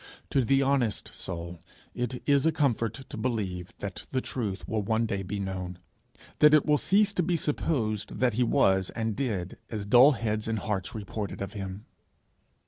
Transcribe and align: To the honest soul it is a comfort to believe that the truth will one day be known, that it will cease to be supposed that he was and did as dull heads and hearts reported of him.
To 0.31 0.43
the 0.43 0.63
honest 0.63 1.13
soul 1.13 1.59
it 1.93 2.23
is 2.25 2.47
a 2.47 2.51
comfort 2.51 2.95
to 3.07 3.17
believe 3.17 3.77
that 3.77 4.07
the 4.11 4.19
truth 4.19 4.67
will 4.67 4.81
one 4.81 5.05
day 5.05 5.21
be 5.21 5.39
known, 5.39 5.77
that 6.39 6.55
it 6.55 6.65
will 6.65 6.79
cease 6.79 7.13
to 7.13 7.21
be 7.21 7.37
supposed 7.37 8.17
that 8.17 8.33
he 8.33 8.41
was 8.41 8.89
and 8.95 9.15
did 9.15 9.59
as 9.69 9.85
dull 9.85 10.13
heads 10.13 10.47
and 10.47 10.57
hearts 10.57 10.95
reported 10.95 11.39
of 11.39 11.53
him. 11.53 11.85